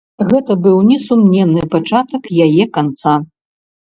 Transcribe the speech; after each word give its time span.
Гэта 0.29 0.53
быў 0.65 0.77
несумненны 0.91 1.65
пачатак 1.75 2.23
яе 2.45 2.65
канца. 2.79 3.13